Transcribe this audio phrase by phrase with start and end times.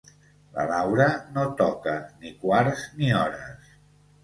[0.53, 3.73] La Laura no toca ni quarts ni hores.